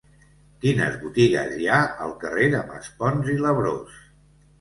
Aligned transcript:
Quines 0.61 0.95
botigues 1.01 1.51
hi 1.57 1.67
ha 1.73 1.81
al 2.05 2.15
carrer 2.23 2.47
de 2.55 2.61
Maspons 2.71 3.29
i 3.35 3.37
Labrós? 3.43 4.01